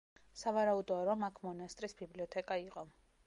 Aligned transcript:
სავარაუდოა, 0.39 1.03
რომ 1.09 1.27
აქ 1.27 1.37
მონასტრის 1.49 1.95
ბიბლიოთეკა 2.01 2.61
იყო. 2.65 2.89